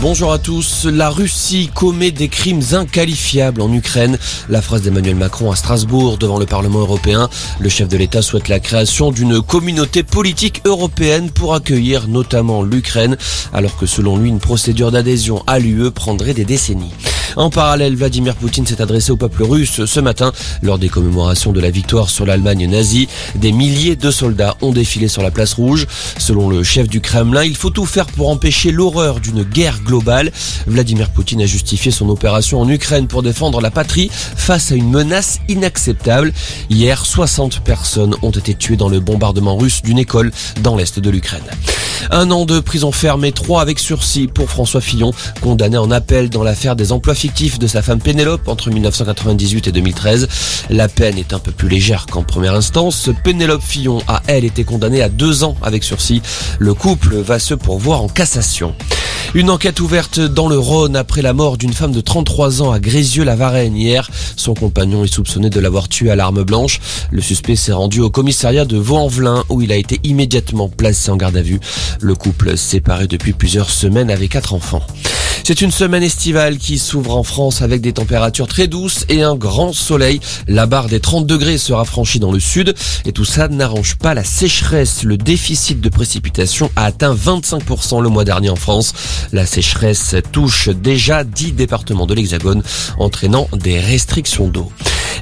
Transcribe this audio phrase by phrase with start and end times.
[0.00, 0.84] Bonjour à tous.
[0.84, 4.16] La Russie commet des crimes inqualifiables en Ukraine.
[4.48, 7.28] La phrase d'Emmanuel Macron à Strasbourg devant le Parlement européen.
[7.58, 13.16] Le chef de l'État souhaite la création d'une communauté politique européenne pour accueillir notamment l'Ukraine,
[13.52, 16.94] alors que selon lui, une procédure d'adhésion à l'UE prendrait des décennies.
[17.36, 20.32] En parallèle, Vladimir Poutine s'est adressé au peuple russe ce matin
[20.62, 23.08] lors des commémorations de la victoire sur l'Allemagne nazie.
[23.34, 25.86] Des milliers de soldats ont défilé sur la place rouge.
[26.18, 30.32] Selon le chef du Kremlin, il faut tout faire pour empêcher l'horreur d'une guerre globale.
[30.66, 34.90] Vladimir Poutine a justifié son opération en Ukraine pour défendre la patrie face à une
[34.90, 36.32] menace inacceptable.
[36.70, 41.10] Hier, 60 personnes ont été tuées dans le bombardement russe d'une école dans l'est de
[41.10, 41.42] l'Ukraine.
[42.10, 46.30] Un an de prison ferme et trois avec sursis pour François Fillon, condamné en appel
[46.30, 50.28] dans l'affaire des emplois fictifs de sa femme Pénélope entre 1998 et 2013.
[50.70, 53.10] La peine est un peu plus légère qu'en première instance.
[53.24, 56.22] Pénélope Fillon a, elle, été condamnée à deux ans avec sursis.
[56.58, 58.74] Le couple va se pourvoir en cassation.
[59.34, 62.80] Une enquête ouverte dans le Rhône après la mort d'une femme de 33 ans à
[62.80, 64.10] Grézieux-la-Varenne hier.
[64.36, 66.80] Son compagnon est soupçonné de l'avoir tué à l'arme blanche.
[67.10, 71.16] Le suspect s'est rendu au commissariat de Vaux-en-Velin où il a été immédiatement placé en
[71.16, 71.60] garde à vue.
[72.00, 74.82] Le couple séparé depuis plusieurs semaines avec quatre enfants.
[75.48, 79.34] C'est une semaine estivale qui s'ouvre en France avec des températures très douces et un
[79.34, 80.20] grand soleil.
[80.46, 82.74] La barre des 30 degrés sera franchie dans le sud
[83.06, 85.04] et tout ça n'arrange pas la sécheresse.
[85.04, 88.92] Le déficit de précipitation a atteint 25% le mois dernier en France.
[89.32, 92.62] La sécheresse touche déjà 10 départements de l'Hexagone,
[92.98, 94.70] entraînant des restrictions d'eau.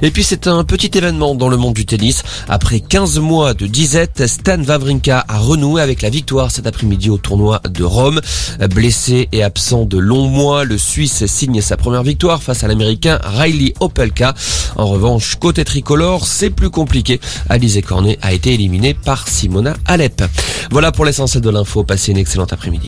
[0.01, 2.23] Et puis c'est un petit événement dans le monde du tennis.
[2.47, 7.17] Après 15 mois de disette, Stan Wawrinka a renoué avec la victoire cet après-midi au
[7.17, 8.21] tournoi de Rome.
[8.69, 13.19] Blessé et absent de longs mois, le Suisse signe sa première victoire face à l'Américain
[13.23, 14.33] Riley Opelka.
[14.75, 17.19] En revanche, côté tricolore, c'est plus compliqué.
[17.49, 20.23] Alizé Cornet a été éliminé par Simona Alep.
[20.71, 21.83] Voilà pour l'essentiel de l'info.
[21.83, 22.85] Passez une excellente après-midi.